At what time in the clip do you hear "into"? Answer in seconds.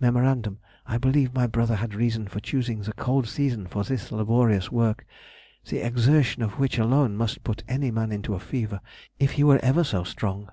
8.10-8.32